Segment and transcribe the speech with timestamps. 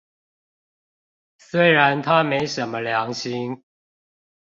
[1.37, 3.63] 雖然他沒什麼良心